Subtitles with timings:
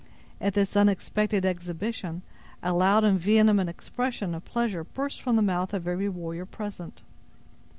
[0.41, 2.23] At this unexpected exhibition,
[2.63, 7.03] a loud and vehement expression of pleasure burst from the mouth of every warrior present.